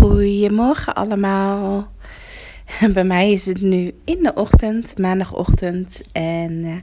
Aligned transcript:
Goedemorgen 0.00 0.94
allemaal. 0.94 1.88
Bij 2.92 3.04
mij 3.04 3.32
is 3.32 3.46
het 3.46 3.60
nu 3.60 3.92
in 4.04 4.22
de 4.22 4.34
ochtend, 4.34 4.98
maandagochtend. 4.98 6.02
En 6.12 6.64
eh, 6.64 6.74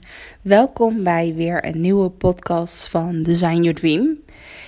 welkom 0.41 1.03
bij 1.03 1.33
weer 1.35 1.65
een 1.65 1.81
nieuwe 1.81 2.09
podcast 2.09 2.87
van 2.87 3.23
Design 3.23 3.61
Your 3.61 3.73
Dream. 3.73 4.17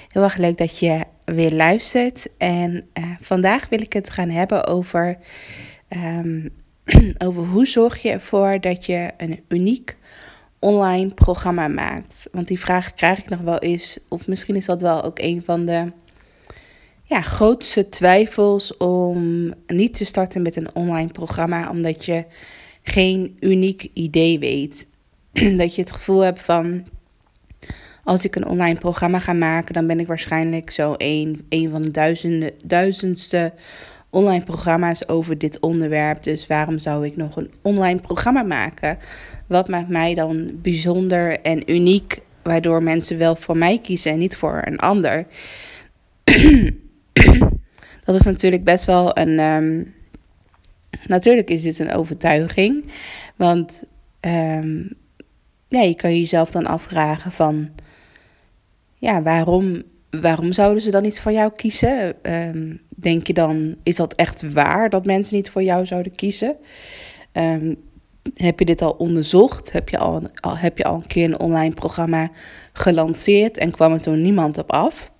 Heel 0.07 0.23
erg 0.23 0.37
leuk 0.37 0.57
dat 0.57 0.77
je 0.77 1.03
weer 1.25 1.51
luistert. 1.51 2.27
En 2.37 2.85
eh, 2.93 3.03
vandaag 3.21 3.69
wil 3.69 3.81
ik 3.81 3.93
het 3.93 4.09
gaan 4.09 4.29
hebben 4.29 4.65
over, 4.67 5.17
ehm, 5.87 6.47
over 7.25 7.45
hoe 7.45 7.67
zorg 7.67 8.01
je 8.01 8.09
ervoor 8.11 8.59
dat 8.59 8.85
je 8.85 9.11
een 9.17 9.39
uniek 9.47 9.97
online 10.59 11.09
programma 11.09 11.67
maakt. 11.67 12.27
Want 12.31 12.47
die 12.47 12.59
vraag 12.59 12.93
krijg 12.93 13.17
ik 13.17 13.29
nog 13.29 13.41
wel 13.41 13.59
eens, 13.59 13.99
of 14.07 14.27
misschien 14.27 14.55
is 14.55 14.65
dat 14.65 14.81
wel 14.81 15.03
ook 15.03 15.19
een 15.19 15.41
van 15.45 15.65
de 15.65 15.91
ja, 17.09 17.21
grootste 17.21 17.89
twijfels 17.89 18.77
om 18.77 19.53
niet 19.67 19.93
te 19.93 20.05
starten 20.05 20.41
met 20.41 20.55
een 20.55 20.75
online 20.75 21.11
programma, 21.11 21.69
omdat 21.69 22.05
je 22.05 22.25
geen 22.83 23.37
uniek 23.39 23.89
idee 23.93 24.39
weet. 24.39 24.87
dat 25.57 25.75
je 25.75 25.81
het 25.81 25.91
gevoel 25.91 26.19
hebt 26.19 26.41
van 26.41 26.85
als 28.03 28.25
ik 28.25 28.35
een 28.35 28.47
online 28.47 28.79
programma 28.79 29.19
ga 29.19 29.33
maken, 29.33 29.73
dan 29.73 29.87
ben 29.87 29.99
ik 29.99 30.07
waarschijnlijk 30.07 30.71
zo 30.71 30.93
een, 30.97 31.45
een 31.49 31.69
van 31.69 31.81
de 31.81 31.91
duizenden, 31.91 32.51
duizendste 32.65 33.53
online 34.09 34.43
programma's 34.43 35.07
over 35.07 35.37
dit 35.37 35.59
onderwerp. 35.59 36.23
Dus 36.23 36.47
waarom 36.47 36.79
zou 36.79 37.05
ik 37.05 37.15
nog 37.15 37.35
een 37.35 37.51
online 37.61 37.99
programma 37.99 38.43
maken? 38.43 38.97
Wat 39.47 39.67
maakt 39.67 39.89
mij 39.89 40.13
dan 40.13 40.51
bijzonder 40.61 41.41
en 41.41 41.71
uniek, 41.71 42.21
waardoor 42.43 42.83
mensen 42.83 43.17
wel 43.17 43.35
voor 43.35 43.57
mij 43.57 43.79
kiezen 43.79 44.11
en 44.11 44.19
niet 44.19 44.37
voor 44.37 44.61
een 44.65 44.79
ander? 44.79 45.25
Dat 48.09 48.19
is 48.19 48.25
natuurlijk 48.25 48.63
best 48.63 48.85
wel 48.85 49.17
een. 49.17 49.39
ehm, 49.39 49.83
natuurlijk 51.05 51.49
is 51.49 51.61
dit 51.61 51.79
een 51.79 51.93
overtuiging. 51.93 52.85
Want 53.35 53.83
ehm, 54.19 54.77
ja, 55.67 55.81
je 55.81 55.95
kan 55.95 56.19
jezelf 56.19 56.51
dan 56.51 56.65
afvragen 56.65 57.31
van. 57.31 57.69
Ja, 58.95 59.21
waarom, 59.21 59.83
waarom 60.09 60.51
zouden 60.51 60.81
ze 60.81 60.91
dan 60.91 61.01
niet 61.01 61.19
voor 61.19 61.31
jou 61.31 61.51
kiezen? 61.55 62.23
Ehm, 62.23 62.75
denk 62.87 63.27
je 63.27 63.33
dan, 63.33 63.75
is 63.83 63.95
dat 63.95 64.15
echt 64.15 64.53
waar 64.53 64.89
dat 64.89 65.05
mensen 65.05 65.35
niet 65.35 65.49
voor 65.49 65.63
jou 65.63 65.85
zouden 65.85 66.15
kiezen? 66.15 66.55
Heb 68.35 68.59
je 68.59 68.65
dit 68.65 68.81
al 68.81 68.91
onderzocht? 68.91 69.71
Heb 69.71 69.89
je 69.89 69.97
al, 69.97 70.21
al, 70.39 70.57
heb 70.57 70.77
je 70.77 70.83
al 70.83 70.95
een 70.95 71.07
keer 71.07 71.25
een 71.25 71.39
online 71.39 71.73
programma 71.73 72.31
gelanceerd 72.73 73.57
en 73.57 73.71
kwam 73.71 73.93
er 73.93 74.01
toen 74.01 74.21
niemand 74.21 74.57
op 74.57 74.71
af? 74.71 75.11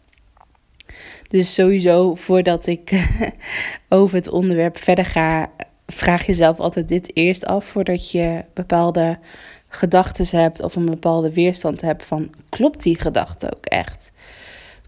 Dus 1.30 1.54
sowieso, 1.54 2.16
voordat 2.16 2.68
ik 2.68 3.08
over 3.90 4.16
het 4.16 4.30
onderwerp 4.30 4.78
verder 4.78 5.06
ga, 5.06 5.52
vraag 5.88 6.26
jezelf 6.26 6.60
altijd 6.60 6.88
dit 6.88 7.16
eerst 7.16 7.46
af 7.46 7.66
voordat 7.66 8.12
je 8.12 8.46
bepaalde 8.54 9.20
gedachten 9.68 10.40
hebt 10.40 10.62
of 10.62 10.76
een 10.76 10.86
bepaalde 10.86 11.34
weerstand 11.34 11.82
hebt 11.82 12.04
van 12.04 12.30
klopt 12.50 12.84
die 12.84 13.00
gedachte 13.00 13.56
ook 13.56 13.66
echt? 13.66 14.12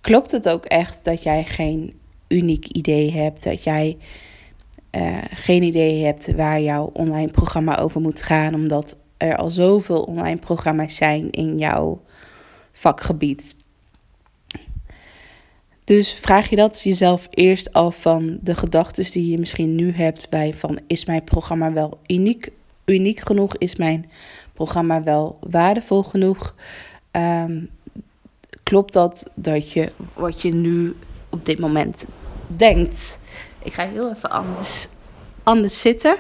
Klopt 0.02 0.32
het 0.32 0.50
ook 0.50 0.66
echt 0.66 1.04
dat 1.04 1.24
jij 1.24 1.44
geen 1.44 2.00
uniek 2.28 2.68
idee 2.68 3.12
hebt, 3.12 3.44
dat 3.44 3.64
jij 3.64 3.98
uh, 4.92 5.18
geen 5.34 5.64
idee 5.64 6.06
hebt 6.06 6.36
waar 6.36 6.62
jouw 6.62 6.90
online 6.94 7.32
programma 7.32 7.78
over 7.78 8.02
moet 8.02 8.22
gaan, 8.22 8.54
omdat 8.54 8.96
er 9.18 9.36
al 9.36 9.50
zoveel 9.50 10.02
online 10.02 10.40
programma's 10.40 10.96
zijn 10.96 11.32
in 11.32 11.58
jouw 11.58 12.02
vakgebied? 12.72 13.56
Dus 15.92 16.14
vraag 16.14 16.50
je 16.50 16.56
dat 16.56 16.82
jezelf 16.82 17.28
eerst 17.30 17.74
af 17.74 18.02
van 18.02 18.38
de 18.42 18.56
gedachten 18.56 19.12
die 19.12 19.32
je 19.32 19.38
misschien 19.38 19.76
nu 19.76 19.94
hebt 19.94 20.30
bij 20.30 20.54
van 20.54 20.80
is 20.88 21.06
mijn 21.06 21.24
programma 21.24 21.72
wel 21.72 22.00
uniek, 22.08 22.50
uniek 22.86 23.20
genoeg? 23.20 23.58
Is 23.58 23.76
mijn 23.76 24.10
programma 24.54 25.04
wel 25.04 25.38
waardevol 25.50 26.04
genoeg? 26.04 26.56
Um, 27.12 27.70
klopt 28.64 28.94
dat 28.94 29.32
dat 29.36 29.72
je 29.72 29.92
wat 30.14 30.42
je 30.42 30.54
nu 30.54 30.96
op 31.30 31.46
dit 31.46 31.60
moment 31.60 32.06
denkt? 32.48 33.20
Ik 33.64 33.74
ga 33.74 33.88
heel 33.88 34.12
even 34.12 34.30
anders, 34.30 34.88
anders 35.44 35.82
zitten. 35.82 36.18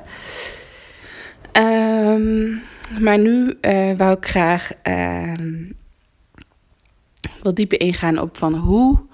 Um, 1.58 2.62
maar 3.00 3.20
nu 3.20 3.58
uh, 3.62 3.98
wou 3.98 4.18
ik 4.18 4.26
graag 4.26 4.72
um, 4.84 5.74
wat 7.44 7.56
dieper 7.56 7.80
ingaan 7.80 8.20
op 8.20 8.38
van 8.38 8.54
hoe 8.54 9.10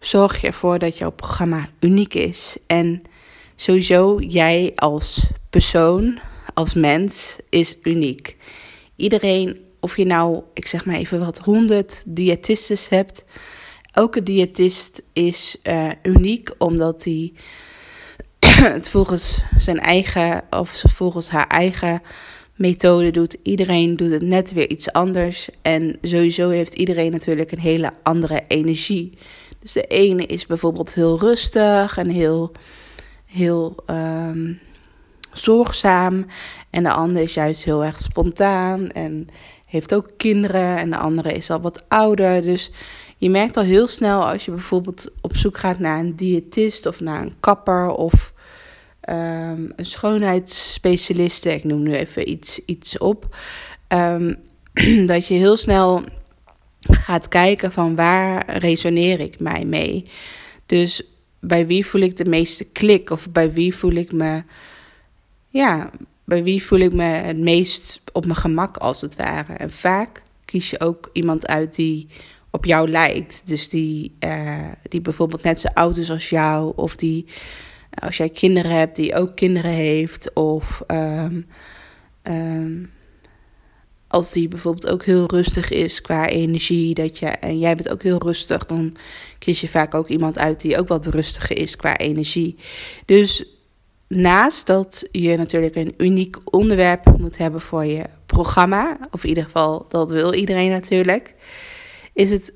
zorg 0.00 0.44
ervoor 0.44 0.78
dat 0.78 0.98
jouw 0.98 1.10
programma 1.10 1.68
uniek 1.80 2.14
is. 2.14 2.56
En 2.66 3.02
sowieso 3.56 4.20
jij 4.20 4.72
als 4.74 5.26
persoon, 5.50 6.18
als 6.54 6.74
mens, 6.74 7.36
is 7.48 7.78
uniek. 7.82 8.36
Iedereen, 8.96 9.58
of 9.80 9.96
je 9.96 10.04
nou, 10.04 10.42
ik 10.54 10.66
zeg 10.66 10.84
maar 10.84 10.96
even 10.96 11.20
wat, 11.20 11.38
honderd 11.38 12.02
diëtistes 12.06 12.88
hebt. 12.88 13.24
Elke 13.92 14.22
diëtist 14.22 15.02
is 15.12 15.56
uh, 15.62 15.90
uniek 16.02 16.54
omdat 16.58 17.04
hij 17.04 17.32
het 18.74 18.88
volgens 18.88 19.42
zijn 19.56 19.80
eigen 19.80 20.44
of 20.50 20.82
volgens 20.86 21.28
haar 21.28 21.46
eigen 21.46 22.02
methode 22.54 23.10
doet. 23.10 23.36
Iedereen 23.42 23.96
doet 23.96 24.10
het 24.10 24.22
net 24.22 24.52
weer 24.52 24.70
iets 24.70 24.92
anders. 24.92 25.48
En 25.62 25.98
sowieso 26.02 26.48
heeft 26.48 26.74
iedereen 26.74 27.10
natuurlijk 27.10 27.52
een 27.52 27.58
hele 27.58 27.92
andere 28.02 28.44
energie. 28.48 29.18
Dus 29.66 29.74
de 29.74 29.86
ene 29.86 30.26
is 30.26 30.46
bijvoorbeeld 30.46 30.94
heel 30.94 31.18
rustig 31.18 31.98
en 31.98 32.08
heel, 32.08 32.52
heel 33.24 33.74
um, 33.90 34.60
zorgzaam. 35.32 36.26
En 36.70 36.82
de 36.82 36.92
andere 36.92 37.22
is 37.22 37.34
juist 37.34 37.64
heel 37.64 37.84
erg 37.84 37.98
spontaan 37.98 38.90
en 38.90 39.28
heeft 39.64 39.94
ook 39.94 40.10
kinderen. 40.16 40.76
En 40.76 40.90
de 40.90 40.96
andere 40.96 41.32
is 41.32 41.50
al 41.50 41.60
wat 41.60 41.84
ouder. 41.88 42.42
Dus 42.42 42.72
je 43.16 43.30
merkt 43.30 43.56
al 43.56 43.62
heel 43.62 43.86
snel 43.86 44.26
als 44.26 44.44
je 44.44 44.50
bijvoorbeeld 44.50 45.10
op 45.20 45.36
zoek 45.36 45.58
gaat 45.58 45.78
naar 45.78 45.98
een 45.98 46.16
diëtist 46.16 46.86
of 46.86 47.00
naar 47.00 47.22
een 47.22 47.34
kapper 47.40 47.88
of 47.90 48.32
um, 49.08 49.72
een 49.76 49.86
schoonheidsspecialiste. 49.86 51.54
Ik 51.54 51.64
noem 51.64 51.82
nu 51.82 51.94
even 51.94 52.30
iets, 52.30 52.64
iets 52.64 52.98
op. 52.98 53.36
Um, 53.88 54.36
dat 55.12 55.26
je 55.26 55.34
heel 55.34 55.56
snel 55.56 56.04
gaat 56.90 57.28
kijken 57.28 57.72
van 57.72 57.94
waar 57.94 58.58
resoneer 58.58 59.20
ik 59.20 59.40
mij 59.40 59.64
mee. 59.64 60.06
Dus 60.66 61.02
bij 61.40 61.66
wie 61.66 61.86
voel 61.86 62.00
ik 62.00 62.16
de 62.16 62.24
meeste 62.24 62.64
klik 62.64 63.10
of 63.10 63.30
bij 63.30 63.52
wie 63.52 63.74
voel 63.74 63.92
ik 63.92 64.12
me, 64.12 64.42
ja, 65.48 65.90
bij 66.24 66.42
wie 66.42 66.62
voel 66.62 66.78
ik 66.78 66.92
me 66.92 67.04
het 67.04 67.38
meest 67.38 68.00
op 68.12 68.24
mijn 68.24 68.38
gemak 68.38 68.76
als 68.76 69.00
het 69.00 69.16
ware. 69.16 69.52
En 69.52 69.70
vaak 69.70 70.22
kies 70.44 70.70
je 70.70 70.80
ook 70.80 71.10
iemand 71.12 71.46
uit 71.46 71.74
die 71.74 72.08
op 72.50 72.64
jou 72.64 72.88
lijkt. 72.88 73.42
Dus 73.44 73.68
die, 73.68 74.16
uh, 74.20 74.72
die 74.88 75.00
bijvoorbeeld 75.00 75.42
net 75.42 75.60
zo 75.60 75.68
oud 75.74 75.96
is 75.96 76.10
als 76.10 76.28
jou 76.28 76.72
of 76.76 76.96
die 76.96 77.26
als 77.94 78.16
jij 78.16 78.28
kinderen 78.28 78.70
hebt, 78.70 78.96
die 78.96 79.14
ook 79.14 79.36
kinderen 79.36 79.70
heeft 79.70 80.32
of 80.34 80.82
um, 80.86 81.46
um, 82.22 82.90
als 84.08 84.32
die 84.32 84.48
bijvoorbeeld 84.48 84.86
ook 84.90 85.04
heel 85.04 85.26
rustig 85.26 85.70
is 85.70 86.00
qua 86.00 86.28
energie, 86.28 86.94
dat 86.94 87.18
je, 87.18 87.26
en 87.26 87.58
jij 87.58 87.74
bent 87.74 87.88
ook 87.88 88.02
heel 88.02 88.22
rustig, 88.22 88.66
dan 88.66 88.96
kies 89.38 89.60
je 89.60 89.68
vaak 89.68 89.94
ook 89.94 90.08
iemand 90.08 90.38
uit 90.38 90.60
die 90.60 90.78
ook 90.78 90.88
wat 90.88 91.06
rustiger 91.06 91.58
is 91.58 91.76
qua 91.76 91.96
energie. 91.96 92.56
Dus 93.04 93.44
naast 94.08 94.66
dat 94.66 95.08
je 95.12 95.36
natuurlijk 95.36 95.74
een 95.74 95.94
uniek 95.96 96.36
onderwerp 96.44 97.18
moet 97.18 97.38
hebben 97.38 97.60
voor 97.60 97.84
je 97.84 98.04
programma, 98.26 98.98
of 99.10 99.22
in 99.22 99.28
ieder 99.28 99.44
geval 99.44 99.86
dat 99.88 100.10
wil 100.10 100.34
iedereen 100.34 100.70
natuurlijk, 100.70 101.34
is 102.12 102.30
het 102.30 102.52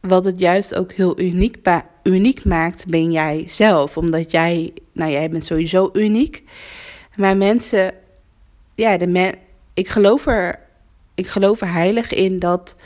wat 0.00 0.24
het 0.24 0.38
juist 0.38 0.74
ook 0.74 0.92
heel 0.92 1.20
uniek, 1.20 1.56
uniek 2.02 2.44
maakt, 2.44 2.86
ben 2.86 3.12
jij 3.12 3.44
zelf. 3.46 3.96
Omdat 3.96 4.30
jij, 4.30 4.72
nou 4.92 5.10
jij 5.10 5.28
bent 5.28 5.46
sowieso 5.46 5.90
uniek. 5.92 6.42
Maar 7.16 7.36
mensen, 7.36 7.94
ja, 8.74 8.96
de 8.96 9.34
ik 9.74 9.88
geloof 9.88 10.26
er 10.26 10.58
ik 11.20 11.28
geloof 11.28 11.60
er 11.60 11.72
heilig 11.72 12.12
in 12.12 12.38
dat 12.38 12.76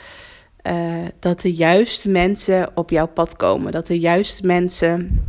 eh, 0.65 1.05
dat 1.19 1.41
de 1.41 1.53
juiste 1.53 2.09
mensen 2.09 2.69
op 2.73 2.89
jouw 2.89 3.07
pad 3.07 3.35
komen. 3.35 3.71
Dat 3.71 3.87
de 3.87 3.99
juiste 3.99 4.45
mensen 4.45 5.25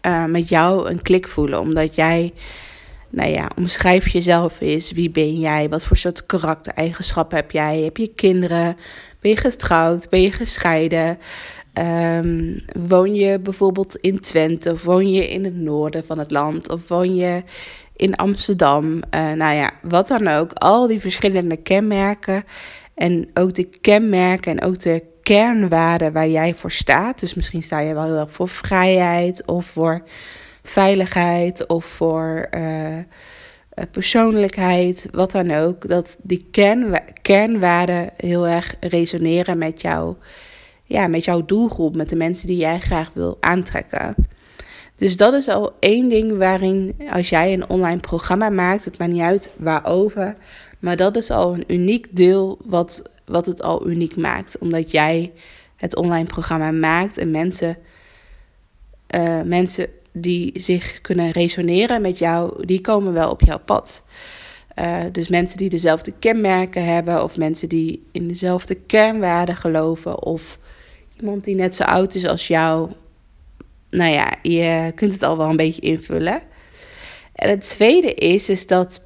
eh, 0.00 0.24
met 0.24 0.48
jou 0.48 0.90
een 0.90 1.02
klik 1.02 1.28
voelen. 1.28 1.60
Omdat 1.60 1.94
jij, 1.94 2.32
nou 3.10 3.30
ja, 3.30 3.50
omschrijf 3.56 4.08
jezelf 4.08 4.60
eens. 4.60 4.92
Wie 4.92 5.10
ben 5.10 5.38
jij? 5.38 5.68
Wat 5.68 5.84
voor 5.84 5.96
soort 5.96 6.26
karaktereigenschappen 6.26 7.36
heb 7.36 7.50
jij? 7.50 7.80
Heb 7.80 7.96
je 7.96 8.06
kinderen? 8.06 8.76
Ben 9.20 9.30
je 9.30 9.36
getrouwd? 9.36 10.08
Ben 10.08 10.22
je 10.22 10.32
gescheiden? 10.32 11.18
Ehm, 11.72 12.58
woon 12.72 13.14
je 13.14 13.38
bijvoorbeeld 13.38 13.96
in 13.96 14.20
Twente? 14.20 14.72
Of 14.72 14.82
woon 14.82 15.12
je 15.12 15.28
in 15.28 15.44
het 15.44 15.56
noorden 15.56 16.06
van 16.06 16.18
het 16.18 16.30
land? 16.30 16.70
Of 16.70 16.88
woon 16.88 17.14
je 17.14 17.42
in 17.96 18.16
Amsterdam? 18.16 19.02
Eh, 19.10 19.32
nou 19.32 19.54
ja, 19.54 19.70
wat 19.82 20.08
dan 20.08 20.28
ook. 20.28 20.52
Al 20.52 20.86
die 20.86 21.00
verschillende 21.00 21.56
kenmerken. 21.56 22.44
En 22.94 23.30
ook 23.34 23.54
de 23.54 23.64
kenmerken 23.64 24.52
en 24.52 24.62
ook 24.62 24.80
de 24.80 25.02
kernwaarden 25.22 26.12
waar 26.12 26.28
jij 26.28 26.54
voor 26.54 26.72
staat. 26.72 27.20
Dus 27.20 27.34
misschien 27.34 27.62
sta 27.62 27.80
je 27.80 27.94
wel 27.94 28.04
heel 28.04 28.18
erg 28.18 28.32
voor 28.32 28.48
vrijheid 28.48 29.46
of 29.46 29.66
voor 29.66 30.02
veiligheid 30.62 31.66
of 31.66 31.84
voor 31.84 32.46
eh, 32.50 32.98
eh, 32.98 33.04
persoonlijkheid, 33.90 35.08
wat 35.12 35.32
dan 35.32 35.50
ook. 35.50 35.88
Dat 35.88 36.16
die 36.22 36.46
kern, 36.50 37.00
kernwaarden 37.22 38.10
heel 38.16 38.46
erg 38.46 38.74
resoneren 38.80 39.58
met, 39.58 39.80
jou, 39.80 40.14
ja, 40.84 41.06
met 41.06 41.24
jouw 41.24 41.44
doelgroep, 41.44 41.96
met 41.96 42.08
de 42.08 42.16
mensen 42.16 42.46
die 42.46 42.56
jij 42.56 42.80
graag 42.80 43.10
wil 43.14 43.36
aantrekken. 43.40 44.14
Dus 44.96 45.16
dat 45.16 45.34
is 45.34 45.48
al 45.48 45.72
één 45.78 46.08
ding 46.08 46.38
waarin, 46.38 46.96
als 47.10 47.28
jij 47.28 47.52
een 47.52 47.68
online 47.68 48.00
programma 48.00 48.48
maakt, 48.48 48.84
het 48.84 48.98
maakt 48.98 49.12
niet 49.12 49.20
uit 49.20 49.50
waarover, 49.56 50.36
maar 50.78 50.96
dat 50.96 51.16
is 51.16 51.30
al 51.30 51.54
een 51.54 51.64
uniek 51.66 52.16
deel 52.16 52.58
wat, 52.64 53.02
wat 53.24 53.46
het 53.46 53.62
al 53.62 53.88
uniek 53.88 54.16
maakt. 54.16 54.58
Omdat 54.58 54.90
jij 54.90 55.32
het 55.76 55.96
online 55.96 56.24
programma 56.24 56.70
maakt 56.70 57.18
en 57.18 57.30
mensen, 57.30 57.76
uh, 59.16 59.42
mensen 59.42 59.88
die 60.12 60.52
zich 60.54 61.00
kunnen 61.00 61.30
resoneren 61.30 62.02
met 62.02 62.18
jou, 62.18 62.66
die 62.66 62.80
komen 62.80 63.12
wel 63.12 63.30
op 63.30 63.40
jouw 63.40 63.60
pad. 63.64 64.02
Uh, 64.78 65.00
dus 65.12 65.28
mensen 65.28 65.58
die 65.58 65.68
dezelfde 65.68 66.12
kenmerken 66.18 66.84
hebben, 66.84 67.22
of 67.22 67.36
mensen 67.36 67.68
die 67.68 68.06
in 68.12 68.28
dezelfde 68.28 68.74
kernwaarden 68.74 69.56
geloven, 69.56 70.22
of 70.22 70.58
iemand 71.20 71.44
die 71.44 71.54
net 71.54 71.74
zo 71.74 71.82
oud 71.82 72.14
is 72.14 72.26
als 72.26 72.46
jou. 72.46 72.90
Nou 73.96 74.12
ja, 74.12 74.34
je 74.42 74.92
kunt 74.94 75.12
het 75.12 75.22
al 75.22 75.36
wel 75.36 75.48
een 75.48 75.56
beetje 75.56 75.80
invullen. 75.80 76.42
En 77.34 77.48
het 77.50 77.68
tweede 77.68 78.14
is, 78.14 78.48
is 78.48 78.66
dat 78.66 79.00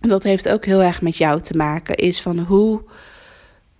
dat 0.00 0.22
heeft 0.22 0.48
ook 0.48 0.64
heel 0.64 0.82
erg 0.82 1.02
met 1.02 1.16
jou 1.16 1.40
te 1.40 1.56
maken, 1.56 1.96
is 1.96 2.22
van 2.22 2.38
hoe, 2.38 2.82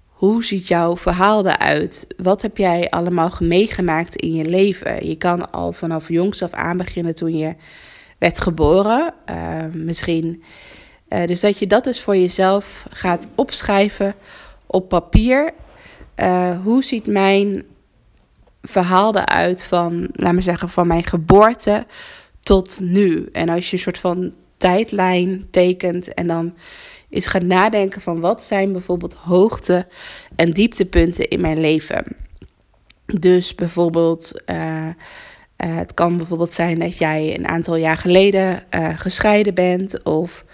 hoe 0.09 0.45
ziet 0.45 0.69
jouw 0.69 0.97
verhaal 0.97 1.47
eruit? 1.47 2.07
Wat 2.17 2.43
heb 2.43 2.57
jij 2.57 2.91
allemaal 2.91 3.33
meegemaakt 3.39 4.17
in 4.17 4.35
je 4.35 4.45
leven? 4.45 5.09
Je 5.09 5.17
kan 5.17 5.53
al 5.53 5.73
vanaf 5.73 6.09
jongs 6.09 6.43
af 6.43 6.53
aan 6.53 6.77
beginnen 6.77 7.15
toen 7.15 7.37
je 7.37 7.55
werd 8.19 8.41
geboren. 8.41 9.15
Uh, 9.31 9.65
misschien. 9.73 10.43
Uh, 11.09 11.27
dus 11.27 11.41
dat 11.41 11.59
je 11.59 11.67
dat 11.67 11.85
dus 11.85 12.01
voor 12.01 12.17
jezelf 12.17 12.87
gaat 12.91 13.29
opschrijven 13.35 14.15
op 14.67 14.89
papier. 14.89 15.53
Uh, 16.17 16.63
hoe 16.63 16.85
ziet 16.85 17.07
mijn 17.07 17.65
verhaal 18.69 19.17
eruit 19.17 19.65
van, 19.65 20.09
laat 20.13 20.35
me 20.35 20.41
zeggen, 20.41 20.69
van 20.69 20.87
mijn 20.87 21.05
geboorte 21.05 21.87
tot 22.41 22.79
nu? 22.81 23.29
En 23.33 23.49
als 23.49 23.71
je 23.71 23.77
een 23.77 23.83
soort 23.83 23.99
van 23.99 24.35
tijdlijn 24.57 25.47
tekent 25.51 26.15
en 26.15 26.27
dan 26.27 26.55
is 27.09 27.27
gaat 27.27 27.43
nadenken 27.43 28.01
van 28.01 28.21
wat 28.21 28.43
zijn 28.43 28.73
bijvoorbeeld 28.73 29.15
hoogte- 29.15 29.87
en 30.37 30.51
dieptepunten 30.51 31.29
in 31.29 31.41
mijn 31.41 31.61
leven. 31.61 32.05
Dus 33.07 33.55
bijvoorbeeld, 33.55 34.43
uh, 34.47 34.87
uh, 34.87 34.93
het 35.57 35.95
kan 35.95 36.17
bijvoorbeeld 36.17 36.55
zijn 36.55 36.79
dat 36.79 36.99
jij 36.99 37.35
een 37.39 37.49
aantal 37.49 37.77
jaar 37.77 37.97
geleden 37.97 38.65
uh, 38.75 38.89
gescheiden 38.99 39.55
bent. 39.55 40.03
Of 40.03 40.45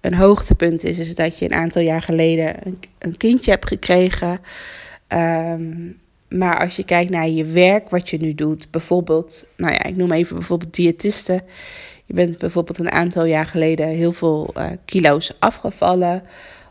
een 0.00 0.14
hoogtepunt 0.14 0.84
is, 0.84 0.98
is 0.98 1.14
dat 1.14 1.38
je 1.38 1.44
een 1.44 1.54
aantal 1.54 1.82
jaar 1.82 2.02
geleden 2.02 2.66
een, 2.66 2.78
een 2.98 3.16
kindje 3.16 3.50
hebt 3.50 3.66
gekregen. 3.68 4.40
Um, 5.08 6.00
maar 6.34 6.60
als 6.60 6.76
je 6.76 6.84
kijkt 6.84 7.10
naar 7.10 7.28
je 7.28 7.44
werk, 7.44 7.90
wat 7.90 8.10
je 8.10 8.18
nu 8.18 8.34
doet, 8.34 8.70
bijvoorbeeld, 8.70 9.44
nou 9.56 9.72
ja, 9.72 9.82
ik 9.82 9.96
noem 9.96 10.12
even 10.12 10.36
bijvoorbeeld 10.36 10.74
diëtisten 10.74 11.42
je 12.12 12.18
bent 12.18 12.38
bijvoorbeeld 12.38 12.78
een 12.78 12.90
aantal 12.90 13.24
jaar 13.24 13.46
geleden 13.46 13.86
heel 13.86 14.12
veel 14.12 14.54
uh, 14.56 14.66
kilo's 14.84 15.32
afgevallen. 15.38 16.22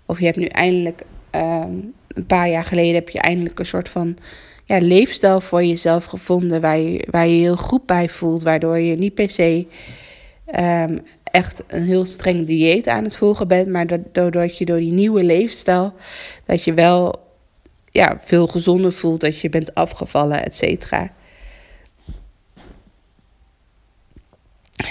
Of 0.05 0.19
je 0.19 0.25
hebt 0.25 0.37
nu 0.37 0.45
eindelijk, 0.45 1.03
um, 1.31 1.93
een 2.07 2.25
paar 2.27 2.49
jaar 2.49 2.63
geleden 2.63 2.93
heb 2.93 3.09
je 3.09 3.19
eindelijk 3.19 3.59
een 3.59 3.65
soort 3.65 3.89
van 3.89 4.17
ja, 4.65 4.77
leefstijl 4.77 5.41
voor 5.41 5.63
jezelf 5.63 6.05
gevonden. 6.05 6.61
Waar 6.61 6.77
je, 6.77 7.07
waar 7.11 7.27
je 7.27 7.39
heel 7.39 7.57
goed 7.57 7.85
bij 7.85 8.09
voelt. 8.09 8.43
Waardoor 8.43 8.79
je 8.79 8.95
niet 8.95 9.13
per 9.13 9.29
se 9.29 9.65
um, 10.59 10.99
echt 11.23 11.63
een 11.67 11.83
heel 11.83 12.05
streng 12.05 12.45
dieet 12.45 12.87
aan 12.87 13.03
het 13.03 13.17
volgen 13.17 13.47
bent. 13.47 13.67
Maar 13.67 13.87
doordat 14.11 14.57
je 14.57 14.65
door 14.65 14.79
die 14.79 14.91
nieuwe 14.91 15.23
leefstijl, 15.23 15.93
dat 16.45 16.63
je 16.63 16.73
wel 16.73 17.19
ja, 17.91 18.19
veel 18.21 18.47
gezonder 18.47 18.91
voelt. 18.93 19.19
Dat 19.19 19.39
je 19.39 19.49
bent 19.49 19.75
afgevallen, 19.75 20.43
et 20.43 20.55
cetera. 20.55 21.11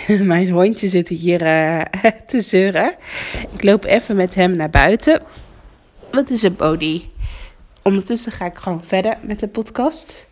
Mijn 0.22 0.50
hondje 0.50 0.88
zit 0.88 1.08
hier 1.08 1.42
uh, 1.42 1.80
te 2.26 2.40
zeuren. 2.40 2.94
Ik 3.52 3.62
loop 3.62 3.84
even 3.84 4.16
met 4.16 4.34
hem 4.34 4.50
naar 4.50 4.70
buiten. 4.70 5.22
Wat 6.10 6.30
is 6.30 6.42
een 6.42 6.56
body? 6.56 7.04
Ondertussen 7.82 8.32
ga 8.32 8.44
ik 8.44 8.58
gewoon 8.58 8.84
verder 8.84 9.18
met 9.22 9.38
de 9.38 9.48
podcast. 9.48 10.28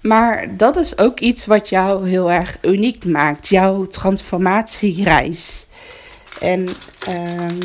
Maar 0.00 0.56
dat 0.56 0.76
is 0.76 0.98
ook 0.98 1.20
iets 1.20 1.46
wat 1.46 1.68
jou 1.68 2.08
heel 2.08 2.30
erg 2.30 2.58
uniek 2.62 3.04
maakt. 3.04 3.48
Jouw 3.48 3.84
transformatiereis. 3.84 5.65
En 6.40 6.66
um, 7.08 7.58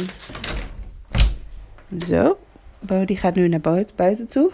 zo. 2.08 2.38
Bodie 2.80 3.18
gaat 3.18 3.36
nu 3.36 3.48
naar 3.48 3.84
buiten, 3.96 4.28
toe. 4.28 4.52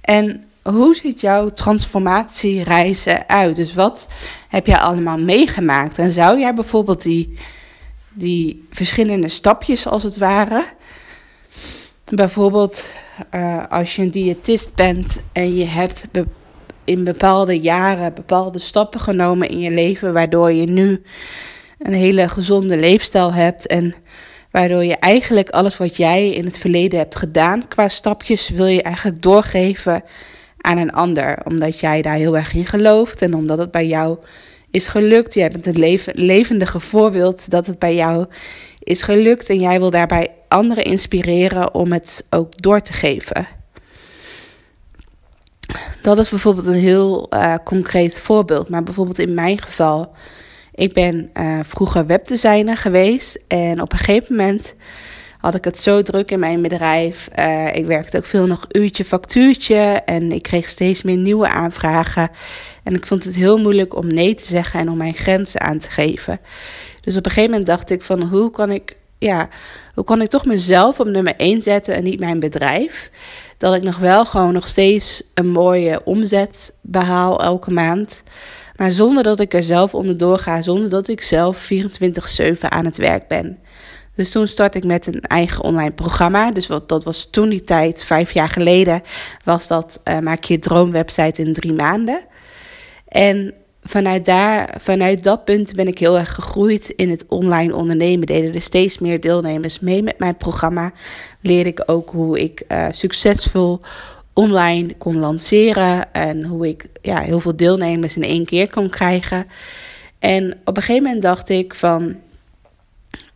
En 0.00 0.44
hoe 0.62 0.94
ziet 0.94 1.20
jouw 1.20 1.48
transformatiereizen 1.48 3.28
uit? 3.28 3.56
Dus 3.56 3.74
wat 3.74 4.08
heb 4.48 4.66
jij 4.66 4.78
allemaal 4.78 5.18
meegemaakt? 5.18 5.98
En 5.98 6.10
zou 6.10 6.38
jij 6.38 6.54
bijvoorbeeld 6.54 7.02
die, 7.02 7.34
die 8.12 8.66
verschillende 8.70 9.28
stapjes 9.28 9.86
als 9.86 10.02
het 10.02 10.16
ware, 10.16 10.64
bijvoorbeeld 12.04 12.84
uh, 13.34 13.64
als 13.68 13.96
je 13.96 14.02
een 14.02 14.10
diëtist 14.10 14.74
bent 14.74 15.22
en 15.32 15.56
je 15.56 15.64
hebt 15.64 16.02
in 16.88 17.04
bepaalde 17.04 17.60
jaren 17.60 18.14
bepaalde 18.14 18.58
stappen 18.58 19.00
genomen 19.00 19.48
in 19.48 19.60
je 19.60 19.70
leven, 19.70 20.12
waardoor 20.12 20.52
je 20.52 20.66
nu 20.66 21.02
een 21.78 21.92
hele 21.92 22.28
gezonde 22.28 22.76
leefstijl 22.76 23.32
hebt 23.32 23.66
en 23.66 23.94
Waardoor 24.50 24.84
je 24.84 24.96
eigenlijk 24.96 25.50
alles 25.50 25.76
wat 25.76 25.96
jij 25.96 26.30
in 26.30 26.44
het 26.44 26.58
verleden 26.58 26.98
hebt 26.98 27.16
gedaan 27.16 27.68
qua 27.68 27.88
stapjes, 27.88 28.48
wil 28.48 28.66
je 28.66 28.82
eigenlijk 28.82 29.22
doorgeven 29.22 30.02
aan 30.56 30.78
een 30.78 30.92
ander. 30.92 31.38
Omdat 31.44 31.80
jij 31.80 32.02
daar 32.02 32.16
heel 32.16 32.36
erg 32.36 32.54
in 32.54 32.66
gelooft 32.66 33.22
en 33.22 33.34
omdat 33.34 33.58
het 33.58 33.70
bij 33.70 33.86
jou 33.86 34.18
is 34.70 34.86
gelukt. 34.86 35.34
Jij 35.34 35.50
bent 35.50 35.64
het 35.64 35.76
leven, 35.76 36.12
levendige 36.16 36.80
voorbeeld 36.80 37.50
dat 37.50 37.66
het 37.66 37.78
bij 37.78 37.94
jou 37.94 38.26
is 38.78 39.02
gelukt. 39.02 39.48
En 39.48 39.60
jij 39.60 39.78
wil 39.78 39.90
daarbij 39.90 40.30
anderen 40.48 40.84
inspireren 40.84 41.74
om 41.74 41.92
het 41.92 42.26
ook 42.30 42.62
door 42.62 42.80
te 42.80 42.92
geven. 42.92 43.57
Dat 46.02 46.18
is 46.18 46.28
bijvoorbeeld 46.28 46.66
een 46.66 46.72
heel 46.72 47.26
uh, 47.34 47.54
concreet 47.64 48.20
voorbeeld. 48.20 48.68
Maar 48.68 48.82
bijvoorbeeld 48.82 49.18
in 49.18 49.34
mijn 49.34 49.60
geval 49.60 50.12
ik 50.78 50.92
ben 50.92 51.30
uh, 51.34 51.58
vroeger 51.62 52.06
webdesigner 52.06 52.76
geweest 52.76 53.38
en 53.48 53.80
op 53.80 53.92
een 53.92 53.98
gegeven 53.98 54.36
moment 54.36 54.74
had 55.38 55.54
ik 55.54 55.64
het 55.64 55.78
zo 55.78 56.02
druk 56.02 56.30
in 56.30 56.38
mijn 56.38 56.62
bedrijf. 56.62 57.28
Uh, 57.38 57.74
ik 57.74 57.86
werkte 57.86 58.16
ook 58.16 58.24
veel 58.24 58.46
nog 58.46 58.64
uurtje 58.68 59.04
factuurtje 59.04 60.02
en 60.04 60.32
ik 60.32 60.42
kreeg 60.42 60.68
steeds 60.68 61.02
meer 61.02 61.16
nieuwe 61.16 61.48
aanvragen. 61.48 62.30
En 62.82 62.94
ik 62.94 63.06
vond 63.06 63.24
het 63.24 63.34
heel 63.34 63.58
moeilijk 63.58 63.96
om 63.96 64.06
nee 64.06 64.34
te 64.34 64.44
zeggen 64.44 64.80
en 64.80 64.88
om 64.88 64.96
mijn 64.96 65.14
grenzen 65.14 65.60
aan 65.60 65.78
te 65.78 65.90
geven. 65.90 66.40
Dus 67.00 67.16
op 67.16 67.24
een 67.24 67.30
gegeven 67.30 67.50
moment 67.50 67.68
dacht 67.68 67.90
ik 67.90 68.02
van 68.02 68.22
hoe 68.22 68.50
kan 68.50 68.70
ik, 68.70 68.96
ja, 69.18 69.48
hoe 69.94 70.04
kan 70.04 70.22
ik 70.22 70.28
toch 70.28 70.44
mezelf 70.44 71.00
op 71.00 71.06
nummer 71.06 71.36
1 71.36 71.62
zetten 71.62 71.94
en 71.94 72.04
niet 72.04 72.20
mijn 72.20 72.40
bedrijf? 72.40 73.10
Dat 73.56 73.74
ik 73.74 73.82
nog 73.82 73.98
wel 73.98 74.24
gewoon 74.24 74.52
nog 74.52 74.66
steeds 74.66 75.22
een 75.34 75.48
mooie 75.48 76.04
omzet 76.04 76.74
behaal 76.80 77.42
elke 77.42 77.70
maand. 77.70 78.22
Maar 78.76 78.90
zonder 78.90 79.22
dat 79.22 79.40
ik 79.40 79.54
er 79.54 79.62
zelf 79.62 79.94
onderdoor 79.94 80.38
ga, 80.38 80.62
zonder 80.62 80.88
dat 80.88 81.08
ik 81.08 81.20
zelf 81.20 81.70
24-7 81.72 82.58
aan 82.60 82.84
het 82.84 82.96
werk 82.96 83.28
ben. 83.28 83.58
Dus 84.14 84.30
toen 84.30 84.46
start 84.46 84.74
ik 84.74 84.84
met 84.84 85.06
een 85.06 85.20
eigen 85.20 85.64
online 85.64 85.92
programma. 85.92 86.50
Dus 86.50 86.66
wat, 86.66 86.88
dat 86.88 87.04
was 87.04 87.30
toen 87.30 87.48
die 87.48 87.60
tijd, 87.60 88.04
vijf 88.04 88.32
jaar 88.32 88.48
geleden, 88.48 89.02
was 89.44 89.68
dat 89.68 90.00
uh, 90.04 90.18
maak 90.18 90.44
je 90.44 90.58
droomwebsite 90.58 91.42
in 91.42 91.52
drie 91.52 91.72
maanden. 91.72 92.20
En 93.08 93.54
vanuit, 93.82 94.24
daar, 94.24 94.74
vanuit 94.78 95.24
dat 95.24 95.44
punt 95.44 95.72
ben 95.72 95.86
ik 95.86 95.98
heel 95.98 96.18
erg 96.18 96.34
gegroeid 96.34 96.88
in 96.88 97.10
het 97.10 97.24
online 97.28 97.74
ondernemen. 97.74 98.26
Deden 98.26 98.54
er 98.54 98.62
steeds 98.62 98.98
meer 98.98 99.20
deelnemers 99.20 99.80
mee 99.80 100.02
met 100.02 100.18
mijn 100.18 100.36
programma. 100.36 100.92
Leerde 101.40 101.68
ik 101.68 101.82
ook 101.86 102.10
hoe 102.10 102.40
ik 102.40 102.62
uh, 102.68 102.86
succesvol 102.90 103.80
online 104.32 104.96
kon 104.96 105.18
lanceren. 105.18 106.12
En 106.12 106.44
hoe 106.44 106.68
ik 106.68 106.86
ja, 107.02 107.20
heel 107.20 107.40
veel 107.40 107.56
deelnemers 107.56 108.16
in 108.16 108.22
één 108.24 108.44
keer 108.44 108.70
kon 108.70 108.90
krijgen. 108.90 109.46
En 110.18 110.58
op 110.64 110.76
een 110.76 110.82
gegeven 110.82 111.02
moment 111.02 111.22
dacht 111.22 111.48
ik 111.48 111.74
van. 111.74 112.16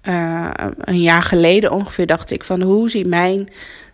Uh, 0.09 0.51
een 0.79 1.01
jaar 1.01 1.23
geleden 1.23 1.73
ongeveer 1.73 2.07
dacht 2.07 2.31
ik 2.31 2.45
van 2.45 2.63
hoe 2.63 2.91
ziet 2.91 3.07
mijn 3.07 3.49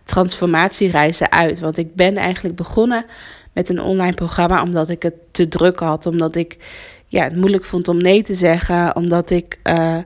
transformatiereis 0.09 1.19
eruit? 1.19 1.59
Want 1.59 1.77
ik 1.77 1.95
ben 1.95 2.17
eigenlijk 2.17 2.55
begonnen 2.55 3.05
met 3.53 3.69
een 3.69 3.81
online 3.81 4.13
programma 4.13 4.61
omdat 4.61 4.89
ik 4.89 5.03
het 5.03 5.13
te 5.31 5.47
druk 5.47 5.79
had. 5.79 6.05
Omdat 6.05 6.35
ik 6.35 6.57
ja, 7.07 7.23
het 7.23 7.35
moeilijk 7.35 7.65
vond 7.65 7.87
om 7.87 7.97
nee 7.97 8.21
te 8.21 8.33
zeggen. 8.33 8.95
Omdat 8.95 9.29
ik 9.29 9.59
uh, 9.63 9.97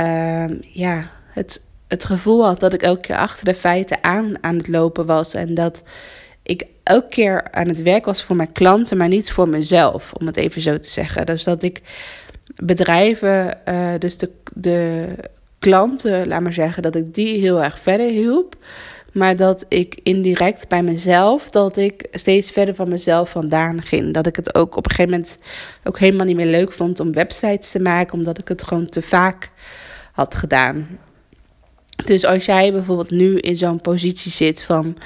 uh, 0.00 0.60
ja, 0.60 1.10
het, 1.26 1.62
het 1.88 2.04
gevoel 2.04 2.44
had 2.44 2.60
dat 2.60 2.72
ik 2.72 2.82
elke 2.82 3.00
keer 3.00 3.16
achter 3.16 3.44
de 3.44 3.54
feiten 3.54 4.04
aan, 4.04 4.32
aan 4.40 4.56
het 4.56 4.68
lopen 4.68 5.06
was. 5.06 5.34
En 5.34 5.54
dat 5.54 5.82
ik 6.42 6.64
elke 6.82 7.08
keer 7.08 7.50
aan 7.50 7.68
het 7.68 7.82
werk 7.82 8.04
was 8.04 8.22
voor 8.22 8.36
mijn 8.36 8.52
klanten, 8.52 8.96
maar 8.96 9.08
niet 9.08 9.32
voor 9.32 9.48
mezelf, 9.48 10.12
om 10.12 10.26
het 10.26 10.36
even 10.36 10.60
zo 10.60 10.78
te 10.78 10.90
zeggen. 10.90 11.26
Dus 11.26 11.44
dat 11.44 11.62
ik 11.62 11.82
bedrijven, 12.56 13.58
uh, 13.68 13.90
dus 13.98 14.18
de, 14.18 14.30
de 14.54 15.08
klanten, 15.58 16.28
laat 16.28 16.40
maar 16.40 16.52
zeggen, 16.52 16.82
dat 16.82 16.94
ik 16.94 17.14
die 17.14 17.40
heel 17.40 17.62
erg 17.62 17.78
verder 17.78 18.10
hielp. 18.10 18.56
Maar 19.12 19.36
dat 19.36 19.64
ik 19.68 20.00
indirect 20.02 20.68
bij 20.68 20.82
mezelf, 20.82 21.50
dat 21.50 21.76
ik 21.76 22.06
steeds 22.12 22.50
verder 22.50 22.74
van 22.74 22.88
mezelf 22.88 23.30
vandaan 23.30 23.82
ging. 23.82 24.14
Dat 24.14 24.26
ik 24.26 24.36
het 24.36 24.54
ook 24.54 24.76
op 24.76 24.84
een 24.84 24.90
gegeven 24.90 25.10
moment 25.10 25.38
ook 25.84 25.98
helemaal 25.98 26.26
niet 26.26 26.36
meer 26.36 26.46
leuk 26.46 26.72
vond 26.72 27.00
om 27.00 27.12
websites 27.12 27.70
te 27.70 27.80
maken, 27.80 28.14
omdat 28.14 28.38
ik 28.38 28.48
het 28.48 28.64
gewoon 28.64 28.88
te 28.88 29.02
vaak 29.02 29.50
had 30.12 30.34
gedaan. 30.34 30.86
Dus 32.04 32.24
als 32.24 32.44
jij 32.44 32.72
bijvoorbeeld 32.72 33.10
nu 33.10 33.38
in 33.38 33.56
zo'n 33.56 33.80
positie 33.80 34.30
zit 34.30 34.62
van 34.62 34.96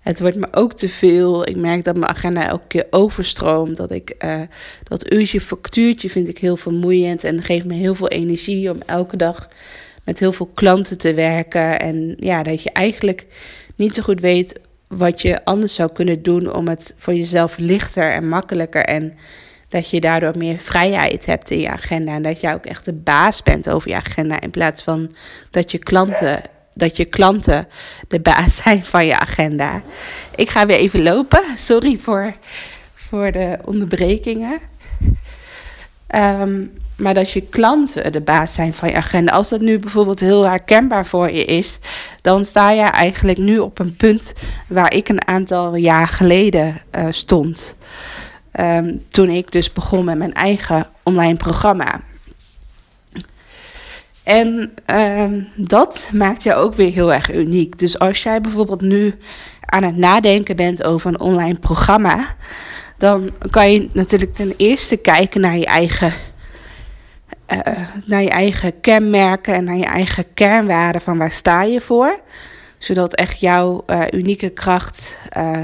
het 0.00 0.20
wordt 0.20 0.36
me 0.36 0.48
ook 0.50 0.72
te 0.72 0.88
veel. 0.88 1.48
Ik 1.48 1.56
merk 1.56 1.84
dat 1.84 1.96
mijn 1.96 2.10
agenda 2.10 2.48
elke 2.48 2.66
keer 2.66 2.86
overstroomt. 2.90 3.76
Dat 3.76 3.90
ik 3.90 4.14
uh, 4.24 4.40
dat 4.82 5.12
uurtje 5.12 5.40
factuurtje 5.40 6.10
vind 6.10 6.28
ik 6.28 6.38
heel 6.38 6.56
vermoeiend 6.56 7.24
en 7.24 7.42
geeft 7.42 7.64
me 7.64 7.74
heel 7.74 7.94
veel 7.94 8.08
energie 8.08 8.70
om 8.70 8.78
elke 8.86 9.16
dag 9.16 9.48
met 10.04 10.18
heel 10.18 10.32
veel 10.32 10.50
klanten 10.54 10.98
te 10.98 11.14
werken. 11.14 11.80
En 11.80 12.14
ja, 12.16 12.42
dat 12.42 12.62
je 12.62 12.70
eigenlijk 12.72 13.26
niet 13.76 13.94
zo 13.94 14.02
goed 14.02 14.20
weet 14.20 14.60
wat 14.88 15.22
je 15.22 15.44
anders 15.44 15.74
zou 15.74 15.92
kunnen 15.92 16.22
doen 16.22 16.54
om 16.54 16.68
het 16.68 16.94
voor 16.96 17.14
jezelf 17.14 17.58
lichter 17.58 18.12
en 18.12 18.28
makkelijker 18.28 18.84
en 18.84 19.14
dat 19.68 19.90
je 19.90 20.00
daardoor 20.00 20.36
meer 20.36 20.58
vrijheid 20.58 21.26
hebt 21.26 21.50
in 21.50 21.60
je 21.60 21.70
agenda 21.70 22.14
en 22.14 22.22
dat 22.22 22.40
jij 22.40 22.54
ook 22.54 22.66
echt 22.66 22.84
de 22.84 22.92
baas 22.92 23.42
bent 23.42 23.68
over 23.68 23.88
je 23.88 23.96
agenda 23.96 24.40
in 24.40 24.50
plaats 24.50 24.82
van 24.82 25.12
dat 25.50 25.70
je 25.70 25.78
klanten 25.78 26.42
dat 26.74 26.96
je 26.96 27.04
klanten 27.04 27.68
de 28.08 28.20
baas 28.20 28.56
zijn 28.62 28.84
van 28.84 29.06
je 29.06 29.18
agenda. 29.18 29.82
Ik 30.34 30.48
ga 30.48 30.66
weer 30.66 30.76
even 30.76 31.02
lopen. 31.02 31.42
Sorry 31.56 31.96
voor, 31.96 32.34
voor 32.94 33.32
de 33.32 33.58
onderbrekingen. 33.64 34.58
Um, 36.14 36.70
maar 36.96 37.14
dat 37.14 37.30
je 37.30 37.40
klanten 37.40 38.12
de 38.12 38.20
baas 38.20 38.52
zijn 38.52 38.74
van 38.74 38.88
je 38.88 38.94
agenda. 38.94 39.32
Als 39.32 39.48
dat 39.48 39.60
nu 39.60 39.78
bijvoorbeeld 39.78 40.20
heel 40.20 40.48
herkenbaar 40.48 41.06
voor 41.06 41.30
je 41.30 41.44
is, 41.44 41.78
dan 42.22 42.44
sta 42.44 42.70
je 42.70 42.82
eigenlijk 42.82 43.38
nu 43.38 43.58
op 43.58 43.78
een 43.78 43.96
punt 43.96 44.34
waar 44.66 44.92
ik 44.92 45.08
een 45.08 45.26
aantal 45.26 45.74
jaar 45.74 46.08
geleden 46.08 46.80
uh, 46.98 47.06
stond. 47.10 47.74
Um, 48.60 49.04
toen 49.08 49.28
ik 49.28 49.52
dus 49.52 49.72
begon 49.72 50.04
met 50.04 50.18
mijn 50.18 50.34
eigen 50.34 50.88
online 51.02 51.36
programma. 51.36 52.00
En 54.22 54.72
um, 54.86 55.48
dat 55.54 56.08
maakt 56.12 56.42
jou 56.42 56.62
ook 56.62 56.74
weer 56.74 56.92
heel 56.92 57.12
erg 57.12 57.34
uniek. 57.34 57.78
Dus 57.78 57.98
als 57.98 58.22
jij 58.22 58.40
bijvoorbeeld 58.40 58.80
nu 58.80 59.14
aan 59.60 59.82
het 59.82 59.96
nadenken 59.96 60.56
bent 60.56 60.84
over 60.84 61.08
een 61.08 61.20
online 61.20 61.58
programma, 61.58 62.24
dan 63.00 63.30
kan 63.50 63.72
je 63.72 63.88
natuurlijk 63.92 64.34
ten 64.34 64.54
eerste 64.56 64.96
kijken 64.96 65.40
naar 65.40 65.56
je 65.56 65.66
eigen, 65.66 66.12
uh, 67.48 67.58
naar 68.04 68.22
je 68.22 68.28
eigen 68.28 68.80
kenmerken 68.80 69.54
en 69.54 69.64
naar 69.64 69.76
je 69.76 69.84
eigen 69.84 70.24
kernwaarden 70.34 71.00
van 71.00 71.18
waar 71.18 71.30
sta 71.30 71.62
je 71.62 71.80
voor. 71.80 72.20
Zodat 72.78 73.14
echt 73.14 73.40
jouw 73.40 73.84
uh, 73.86 74.02
unieke 74.10 74.48
kracht 74.48 75.16
uh, 75.36 75.62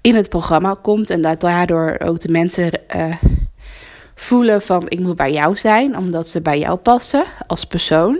in 0.00 0.14
het 0.14 0.28
programma 0.28 0.76
komt 0.82 1.10
en 1.10 1.20
dat 1.20 1.40
daardoor 1.40 1.98
ook 2.04 2.20
de 2.20 2.28
mensen 2.28 2.70
voelen 4.14 4.62
van 4.62 4.84
ik 4.88 5.00
moet 5.00 5.16
bij 5.16 5.32
jou 5.32 5.56
zijn, 5.56 5.96
omdat 5.96 6.28
ze 6.28 6.40
bij 6.40 6.58
jou 6.58 6.76
passen 6.76 7.24
als 7.46 7.64
persoon. 7.64 8.18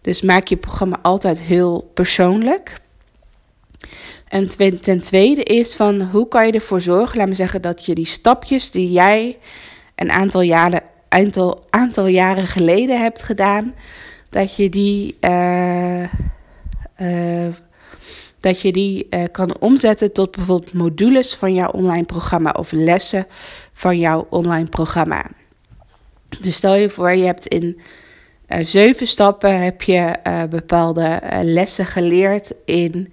Dus 0.00 0.22
maak 0.22 0.46
je 0.46 0.56
programma 0.56 0.98
altijd 1.02 1.40
heel 1.40 1.90
persoonlijk. 1.94 2.76
En 4.28 4.48
ten 4.80 5.02
tweede 5.02 5.42
is 5.42 5.74
van 5.74 6.02
hoe 6.02 6.28
kan 6.28 6.46
je 6.46 6.52
ervoor 6.52 6.80
zorgen, 6.80 7.18
laat 7.18 7.28
me 7.28 7.34
zeggen, 7.34 7.62
dat 7.62 7.84
je 7.84 7.94
die 7.94 8.06
stapjes 8.06 8.70
die 8.70 8.90
jij 8.90 9.38
een 9.94 10.10
aantal 10.10 10.40
jaren, 10.40 10.82
aantal, 11.08 11.64
aantal 11.70 12.06
jaren 12.06 12.46
geleden 12.46 13.00
hebt 13.00 13.22
gedaan, 13.22 13.74
dat 14.30 14.56
je 14.56 14.68
die, 14.68 15.16
uh, 15.20 16.02
uh, 16.02 17.54
dat 18.40 18.60
je 18.60 18.72
die 18.72 19.06
uh, 19.10 19.24
kan 19.32 19.56
omzetten 19.60 20.12
tot 20.12 20.36
bijvoorbeeld 20.36 20.72
modules 20.72 21.34
van 21.34 21.54
jouw 21.54 21.68
online 21.68 22.04
programma 22.04 22.50
of 22.50 22.72
lessen 22.72 23.26
van 23.72 23.98
jouw 23.98 24.26
online 24.30 24.68
programma. 24.68 25.26
Dus 26.40 26.56
stel 26.56 26.74
je 26.74 26.90
voor, 26.90 27.14
je 27.14 27.24
hebt 27.24 27.46
in 27.46 27.80
zeven 28.48 29.06
stappen 29.06 29.62
heb 29.62 29.82
je 29.82 30.14
bepaalde 30.50 31.20
lessen 31.42 31.84
geleerd 31.84 32.52
in, 32.64 33.12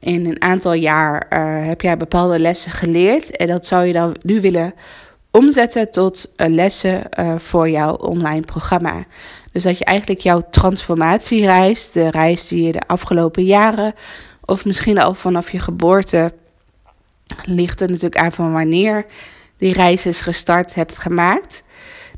in 0.00 0.26
een 0.26 0.42
aantal 0.42 0.72
jaar 0.72 1.26
heb 1.66 1.80
jij 1.80 1.96
bepaalde 1.96 2.40
lessen 2.40 2.70
geleerd 2.70 3.36
en 3.36 3.46
dat 3.46 3.66
zou 3.66 3.84
je 3.84 3.92
dan 3.92 4.16
nu 4.22 4.40
willen 4.40 4.74
omzetten 5.30 5.90
tot 5.90 6.32
lessen 6.36 7.02
voor 7.36 7.70
jouw 7.70 7.94
online 7.94 8.44
programma. 8.44 9.04
Dus 9.52 9.62
dat 9.62 9.78
je 9.78 9.84
eigenlijk 9.84 10.20
jouw 10.20 10.42
transformatiereis, 10.50 11.90
de 11.90 12.10
reis 12.10 12.48
die 12.48 12.66
je 12.66 12.72
de 12.72 12.86
afgelopen 12.86 13.44
jaren 13.44 13.94
of 14.44 14.64
misschien 14.64 14.98
al 14.98 15.14
vanaf 15.14 15.50
je 15.50 15.58
geboorte 15.58 16.32
ligt 17.44 17.80
er 17.80 17.88
natuurlijk 17.88 18.20
aan 18.20 18.32
van 18.32 18.52
wanneer 18.52 19.06
die 19.58 19.72
reis 19.72 20.06
is 20.06 20.20
gestart 20.20 20.74
hebt 20.74 20.98
gemaakt. 20.98 21.62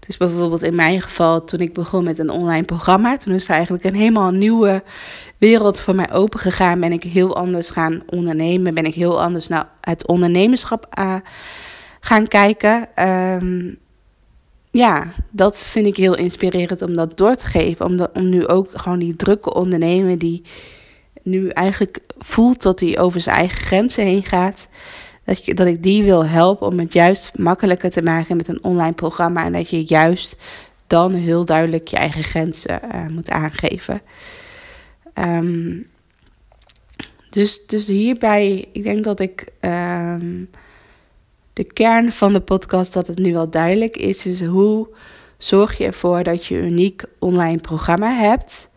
Dus 0.06 0.16
bijvoorbeeld 0.16 0.62
in 0.62 0.75
mijn 0.75 1.00
geval, 1.00 1.44
toen 1.44 1.61
ik 1.61 1.75
begon 1.75 2.04
met 2.04 2.18
een 2.18 2.30
online 2.30 2.64
programma, 2.64 3.16
toen 3.16 3.35
is 3.35 3.44
er 3.44 3.50
eigenlijk 3.50 3.85
een 3.85 3.94
helemaal 3.94 4.30
nieuwe 4.30 4.82
wereld 5.38 5.80
voor 5.80 5.95
mij 5.95 6.12
open 6.12 6.40
gegaan. 6.40 6.80
Ben 6.80 6.92
ik 6.92 7.02
heel 7.02 7.37
anders 7.37 7.71
gaan 7.71 8.02
ondernemen, 8.07 8.75
ben 8.75 8.85
ik 8.85 8.95
heel 8.95 9.23
anders 9.23 9.49
naar 9.49 9.68
het 9.80 10.07
ondernemerschap 10.07 10.87
uh, 10.99 11.14
gaan 12.00 12.26
kijken. 12.26 12.88
Um, 13.09 13.78
ja, 14.71 15.07
dat 15.30 15.59
vind 15.59 15.87
ik 15.87 15.97
heel 15.97 16.16
inspirerend 16.16 16.83
om 16.83 16.95
dat 16.95 17.16
door 17.16 17.37
te 17.37 17.47
geven. 17.47 17.87
Om, 17.87 18.09
om 18.14 18.28
nu 18.28 18.47
ook 18.47 18.68
gewoon 18.73 18.99
die 18.99 19.16
drukke 19.16 19.54
ondernemer 19.54 20.18
die 20.18 20.42
nu 21.23 21.49
eigenlijk 21.49 22.00
voelt 22.18 22.62
dat 22.62 22.80
hij 22.80 22.99
over 22.99 23.21
zijn 23.21 23.37
eigen 23.37 23.61
grenzen 23.61 24.04
heen 24.04 24.25
gaat 24.25 24.68
dat, 25.28 25.45
je, 25.45 25.54
dat 25.54 25.66
ik 25.66 25.83
die 25.83 26.02
wil 26.02 26.26
helpen 26.26 26.66
om 26.66 26.78
het 26.78 26.92
juist 26.92 27.38
makkelijker 27.38 27.90
te 27.90 28.02
maken 28.02 28.37
met 28.37 28.49
een 28.49 28.64
online 28.64 28.92
programma. 28.92 29.45
En 29.45 29.52
dat 29.52 29.71
je 29.71 29.85
juist 29.85 30.37
dan 30.87 31.12
heel 31.12 31.45
duidelijk 31.45 31.88
je 31.88 31.97
eigen 31.97 32.23
grenzen 32.23 32.80
uh, 32.95 33.07
moet 33.07 33.30
aangeven. 33.30 34.00
Um, 35.18 35.87
dus, 37.30 37.66
dus 37.66 37.87
hierbij, 37.87 38.68
ik 38.72 38.82
denk 38.82 39.04
dat 39.04 39.20
ik 39.20 39.52
um, 39.60 40.50
de 41.52 41.64
kern 41.64 42.12
van 42.12 42.32
de 42.32 42.40
podcast, 42.40 42.92
dat 42.92 43.06
het 43.06 43.18
nu 43.18 43.32
wel 43.32 43.50
duidelijk 43.50 43.96
is. 43.96 44.22
Dus 44.22 44.42
hoe 44.42 44.88
zorg 45.38 45.78
je 45.78 45.84
ervoor 45.84 46.22
dat 46.22 46.44
je 46.44 46.56
een 46.56 46.64
uniek 46.64 47.02
online 47.18 47.58
programma 47.58 48.14
hebt? 48.14 48.68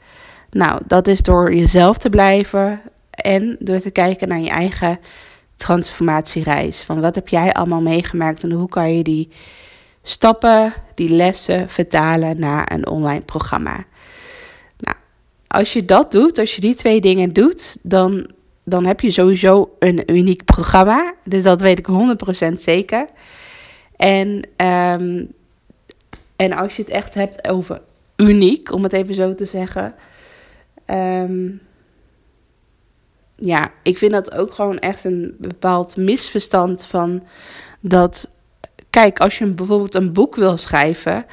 Nou, 0.50 0.82
dat 0.88 1.08
is 1.08 1.22
door 1.22 1.54
jezelf 1.54 1.98
te 1.98 2.10
blijven 2.10 2.82
en 3.10 3.56
door 3.60 3.80
te 3.80 3.92
kijken 3.92 4.28
naar 4.28 4.40
je 4.40 4.50
eigen 4.50 5.00
transformatiereis. 5.56 6.84
Van 6.84 7.02
wat 7.02 7.16
heb 7.16 7.28
jij 7.28 7.54
allemaal 7.54 7.82
meegemaakt 7.82 8.44
en 8.44 8.52
hoe 8.52 8.70
kan 8.70 8.98
je 8.98 9.04
die 9.04 9.30
stappen, 10.04 10.74
die 10.96 11.10
lessen 11.10 11.70
vertalen 11.70 12.40
naar 12.40 12.72
een 12.72 12.88
online 12.88 13.22
programma. 13.22 13.86
Als 15.52 15.74
je 15.74 15.86
dat 15.86 16.12
doet, 16.12 16.38
als 16.38 16.56
je 16.56 16.62
die 16.62 16.76
twee 16.76 17.02
dingen 17.02 17.34
doet, 17.34 17.78
dan, 17.82 18.28
dan 18.64 18.86
heb 18.86 19.00
je 19.00 19.12
sowieso 19.12 19.76
een 19.80 20.12
uniek 20.12 20.46
programma. 20.46 21.14
Dus 21.24 21.44
dat 21.44 21.62
weet 21.62 21.80
ik 21.80 21.88
100% 22.50 22.54
zeker. 22.54 23.06
En, 23.96 24.28
um, 24.58 25.32
en 26.36 26.54
als 26.54 26.76
je 26.76 26.82
het 26.82 26.92
echt 26.92 27.14
hebt 27.14 27.48
over 27.48 27.82
uniek, 28.16 28.72
om 28.72 28.84
het 28.84 28.94
even 28.94 29.16
zo 29.16 29.36
te 29.36 29.46
zeggen. 29.46 29.96
Um, 30.86 31.62
ja, 33.36 33.72
ik 33.84 33.98
vind 33.98 34.12
dat 34.12 34.34
ook 34.34 34.54
gewoon 34.54 34.80
echt 34.80 35.04
een 35.04 35.36
bepaald 35.38 35.98
misverstand 35.98 36.86
van 36.86 37.24
dat 37.80 38.32
kijk, 38.90 39.20
als 39.20 39.38
je 39.38 39.46
bijvoorbeeld 39.46 39.96
een 39.96 40.14
boek 40.14 40.36
wil 40.36 40.58
schrijven, 40.58 41.26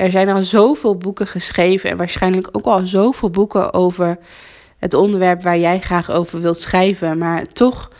er 0.00 0.10
zijn 0.10 0.28
al 0.28 0.42
zoveel 0.42 0.96
boeken 0.96 1.26
geschreven 1.26 1.90
en 1.90 1.96
waarschijnlijk 1.96 2.48
ook 2.52 2.64
al 2.64 2.86
zoveel 2.86 3.30
boeken 3.30 3.72
over 3.72 4.18
het 4.78 4.94
onderwerp 4.94 5.42
waar 5.42 5.58
jij 5.58 5.80
graag 5.80 6.10
over 6.10 6.40
wilt 6.40 6.58
schrijven. 6.58 7.18
Maar 7.18 7.46
toch 7.46 7.90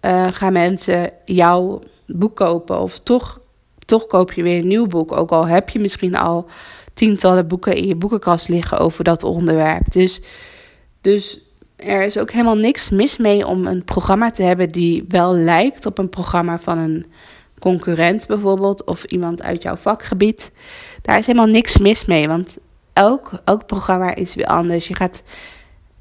uh, 0.00 0.26
gaan 0.30 0.52
mensen 0.52 1.10
jouw 1.24 1.82
boek 2.06 2.36
kopen 2.36 2.80
of 2.80 3.00
toch, 3.00 3.40
toch 3.84 4.06
koop 4.06 4.32
je 4.32 4.42
weer 4.42 4.58
een 4.58 4.66
nieuw 4.66 4.86
boek. 4.86 5.12
Ook 5.12 5.30
al 5.30 5.46
heb 5.46 5.68
je 5.68 5.78
misschien 5.78 6.16
al 6.16 6.46
tientallen 6.94 7.48
boeken 7.48 7.74
in 7.74 7.86
je 7.86 7.96
boekenkast 7.96 8.48
liggen 8.48 8.78
over 8.78 9.04
dat 9.04 9.22
onderwerp. 9.22 9.92
Dus, 9.92 10.20
dus 11.00 11.40
er 11.76 12.02
is 12.02 12.18
ook 12.18 12.30
helemaal 12.30 12.56
niks 12.56 12.90
mis 12.90 13.16
mee 13.16 13.46
om 13.46 13.66
een 13.66 13.84
programma 13.84 14.30
te 14.30 14.42
hebben 14.42 14.68
die 14.68 15.04
wel 15.08 15.36
lijkt 15.36 15.86
op 15.86 15.98
een 15.98 16.10
programma 16.10 16.58
van 16.58 16.78
een 16.78 17.06
concurrent 17.58 18.26
bijvoorbeeld 18.26 18.84
of 18.84 19.04
iemand 19.04 19.42
uit 19.42 19.62
jouw 19.62 19.76
vakgebied. 19.76 20.50
Daar 21.02 21.18
is 21.18 21.26
helemaal 21.26 21.48
niks 21.48 21.78
mis 21.78 22.04
mee, 22.04 22.28
want 22.28 22.56
elk, 22.92 23.30
elk 23.44 23.66
programma 23.66 24.14
is 24.14 24.34
weer 24.34 24.46
anders. 24.46 24.88
Je 24.88 24.94
gaat 24.94 25.22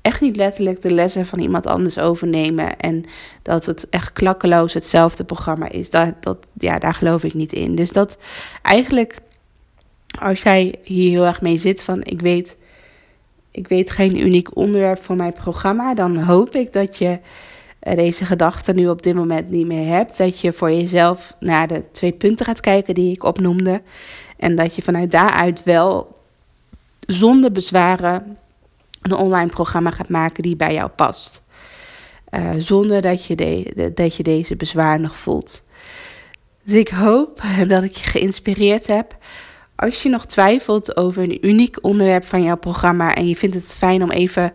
echt 0.02 0.22
niet 0.22 0.36
letterlijk 0.36 0.82
de 0.82 0.92
lessen 0.92 1.26
van 1.26 1.40
iemand 1.40 1.66
anders 1.66 2.00
overnemen 2.00 2.78
en 2.78 3.06
dat 3.42 3.66
het 3.66 3.90
echt 3.90 4.14
klakkeloos 4.14 4.74
hetzelfde 4.74 5.24
programma 5.24 5.70
is. 5.70 5.90
Dat, 5.90 6.14
dat, 6.20 6.48
ja, 6.54 6.80
daar 6.80 6.94
geloof 6.94 7.24
ik 7.24 7.34
niet 7.34 7.54
in. 7.54 7.76
Dus 7.76 7.92
dat 7.92 8.18
eigenlijk, 8.62 9.16
als 10.20 10.44
jij 10.44 10.76
hier 10.84 11.10
heel 11.10 11.26
erg 11.26 11.42
mee 11.42 11.58
zit 11.58 11.82
van 11.84 12.04
ik 12.04 12.22
weet, 12.22 12.58
ik 13.52 13.68
weet 13.68 13.92
geen 13.92 14.26
uniek 14.26 14.56
onderwerp 14.56 15.04
voor 15.04 15.16
mijn 15.16 15.34
programma, 15.34 15.94
dan 15.94 16.18
hoop 16.18 16.56
ik 16.56 16.74
dat 16.74 16.98
je 16.98 17.20
deze 17.80 18.26
gedachte 18.26 18.74
nu 18.74 18.90
op 18.90 19.02
dit 19.04 19.16
moment 19.16 19.50
niet 19.50 19.68
meer 19.68 19.96
hebt. 19.96 20.18
Dat 20.18 20.40
je 20.40 20.54
voor 20.54 20.72
jezelf 20.72 21.36
naar 21.40 21.68
de 21.68 21.84
twee 21.92 22.12
punten 22.12 22.46
gaat 22.46 22.60
kijken 22.60 22.94
die 22.94 23.14
ik 23.14 23.24
opnoemde. 23.24 23.82
En 24.38 24.56
dat 24.56 24.76
je 24.76 24.82
vanuit 24.82 25.12
daaruit 25.12 25.64
wel 25.64 26.16
zonder 27.00 27.52
bezwaren 27.52 28.38
een 29.02 29.14
online 29.14 29.50
programma 29.50 29.92
gaat 29.92 30.10
maken 30.10 30.44
die 30.44 30.56
bij 30.56 30.74
jou 30.74 30.90
past. 30.90 31.42
Uh, 32.32 32.50
zonder 32.58 33.02
dat 33.02 33.26
je, 33.26 33.36
dat 33.96 34.16
je 34.16 34.24
deze 34.24 34.56
bezwaar 34.56 35.00
nog 35.00 35.18
voelt. 35.18 35.64
Dus 36.64 36.80
ik 36.80 36.90
hoop 36.90 37.42
dat 37.68 37.84
ik 37.84 37.94
je 37.94 38.10
geïnspireerd 38.10 38.88
heb. 38.88 39.18
Als 39.76 40.04
je 40.04 40.10
nog 40.10 40.26
twijfelt 40.26 40.98
over 40.98 41.24
een 41.24 41.48
uniek 41.48 41.78
onderwerp 41.82 42.26
van 42.26 42.44
jouw 42.44 42.58
programma 42.58 43.16
en 43.16 43.28
je 43.28 43.36
vindt 43.36 43.56
het 43.56 43.76
fijn 43.78 44.04
om 44.04 44.12
even 44.12 44.54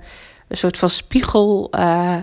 een 0.48 0.56
soort 0.56 0.76
van 0.78 0.88
spiegel 0.88 1.70
uh, 1.74 2.16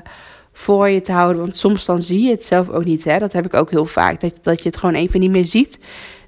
voor 0.60 0.90
je 0.90 1.02
te 1.02 1.12
houden. 1.12 1.42
Want 1.42 1.56
soms 1.56 1.86
dan 1.86 2.02
zie 2.02 2.22
je 2.22 2.30
het 2.30 2.46
zelf 2.46 2.70
ook 2.70 2.86
niet. 2.86 3.04
Hè? 3.04 3.18
Dat 3.18 3.34
heb 3.34 3.46
ik 3.46 3.54
ook 3.54 3.70
heel 3.70 3.86
vaak. 3.86 4.22
Dat, 4.22 4.40
dat 4.42 4.58
je 4.58 4.70
het 4.70 4.78
gewoon 4.78 4.96
even 4.96 5.20
niet 5.20 5.32
meer 5.32 5.46
ziet. 5.46 5.80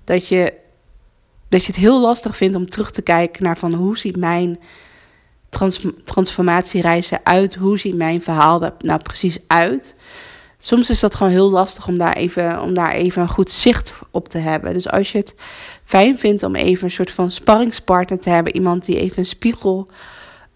Dat 0.04 0.28
je, 0.28 0.54
dat 1.50 1.62
je 1.62 1.68
het 1.68 1.82
heel 1.82 2.02
lastig 2.02 2.36
vindt 2.36 2.56
om 2.56 2.70
terug 2.70 2.92
te 2.92 3.02
kijken 3.02 3.44
naar 3.44 3.58
van 3.58 3.74
hoe 3.74 3.98
ziet 3.98 4.18
mijn 4.18 4.60
trans, 5.50 5.86
transformatiereis 6.04 7.12
eruit? 7.12 7.56
Hoe 7.56 7.80
ziet 7.80 7.96
mijn 7.96 8.22
verhaal 8.22 8.64
er 8.64 8.74
nou 8.80 9.02
precies 9.02 9.40
uit? 9.48 9.96
Soms 10.60 10.90
is 10.90 11.00
dat 11.00 11.16
gewoon 11.16 11.32
heel 11.32 11.50
lastig 11.50 11.88
om 11.88 11.98
daar, 11.98 12.16
even, 12.16 12.62
om 12.62 12.74
daar 12.74 12.92
even 12.92 13.22
een 13.22 13.28
goed 13.28 13.52
zicht 13.52 13.94
op 14.12 14.30
te 14.30 14.38
hebben. 14.38 14.74
Dus 14.74 14.90
als 14.90 15.12
je 15.12 15.18
het 15.18 15.36
fijn 15.84 16.20
vindt 16.20 16.44
om 16.44 16.56
even 16.56 16.84
een 16.84 16.92
soort 16.92 17.12
van 17.12 17.32
sparringspartner 17.32 18.20
te 18.20 18.30
hebben, 18.30 18.56
iemand 18.56 18.86
die 18.86 19.00
even 19.00 19.20
een 19.20 19.26
spiegel 19.26 19.88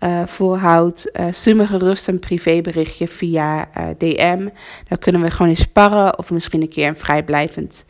uh, 0.05 0.25
voorhoudt, 0.25 1.09
uh, 1.13 1.27
stuur 1.31 1.55
me 1.55 1.67
gerust 1.67 2.07
een 2.07 2.19
privéberichtje 2.19 3.07
via 3.07 3.67
uh, 3.77 3.87
DM. 3.97 4.47
Dan 4.87 4.99
kunnen 4.99 5.21
we 5.21 5.31
gewoon 5.31 5.49
eens 5.49 5.59
sparren 5.59 6.17
of 6.17 6.31
misschien 6.31 6.61
een 6.61 6.69
keer 6.69 6.87
een 6.87 6.97
vrijblijvend 6.97 7.85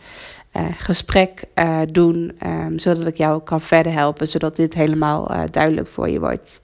gesprek 0.77 1.43
doen, 1.91 2.31
um, 2.45 2.79
zodat 2.79 3.07
ik 3.07 3.17
jou 3.17 3.41
kan 3.43 3.62
verder 3.62 3.91
helpen, 3.91 4.27
zodat 4.27 4.55
dit 4.55 4.74
helemaal 4.74 5.31
duidelijk 5.51 5.88
voor 5.88 6.10
je 6.10 6.19
wordt. 6.19 6.62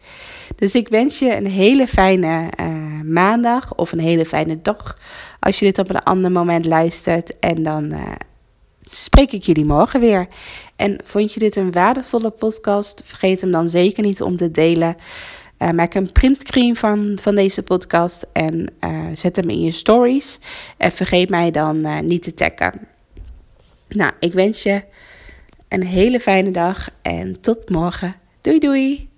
Dus 0.55 0.75
ik 0.75 0.87
wens 0.87 1.19
je 1.19 1.35
een 1.35 1.47
hele 1.47 1.87
fijne 1.87 2.49
maandag 3.05 3.75
of 3.75 3.91
een 3.91 3.99
hele 3.99 4.25
fijne 4.25 4.61
dag 4.61 4.97
als 5.39 5.59
je 5.59 5.65
dit 5.65 5.79
op 5.79 5.89
een 5.89 6.03
ander 6.03 6.31
moment 6.31 6.65
luistert. 6.65 7.39
En 7.39 7.63
dan 7.63 7.93
spreek 8.81 9.31
ik 9.31 9.43
jullie 9.43 9.65
morgen 9.65 9.99
weer. 9.99 10.27
En 10.75 10.97
vond 11.03 11.33
je 11.33 11.39
dit 11.39 11.55
een 11.55 11.71
waardevolle 11.71 12.29
podcast? 12.29 13.01
Vergeet 13.05 13.41
hem 13.41 13.51
dan 13.51 13.69
zeker 13.69 14.03
niet 14.03 14.21
om 14.21 14.37
te 14.37 14.51
delen. 14.51 14.95
Uh, 15.61 15.69
maak 15.69 15.93
een 15.93 16.11
printscreen 16.11 16.75
van, 16.75 17.17
van 17.21 17.35
deze 17.35 17.63
podcast 17.63 18.25
en 18.33 18.73
uh, 18.79 19.07
zet 19.13 19.35
hem 19.35 19.49
in 19.49 19.61
je 19.61 19.71
stories. 19.71 20.39
En 20.77 20.91
vergeet 20.91 21.29
mij 21.29 21.51
dan 21.51 21.77
uh, 21.77 21.99
niet 21.99 22.23
te 22.23 22.33
taggen. 22.33 22.87
Nou, 23.87 24.11
ik 24.19 24.33
wens 24.33 24.63
je 24.63 24.83
een 25.67 25.83
hele 25.83 26.19
fijne 26.19 26.51
dag 26.51 26.89
en 27.01 27.41
tot 27.41 27.69
morgen. 27.69 28.15
Doei 28.41 28.59
doei! 28.59 29.10